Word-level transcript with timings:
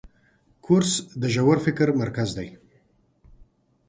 کورس 0.65 0.91
د 1.21 1.23
ژور 1.33 1.57
فکر 1.65 1.87
مرکز 2.01 2.29
دی. 2.37 2.47